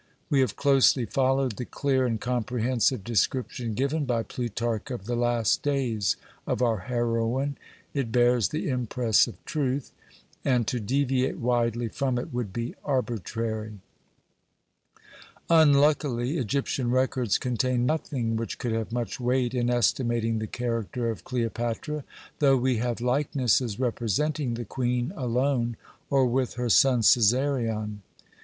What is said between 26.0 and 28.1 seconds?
or with her son Cæsarion.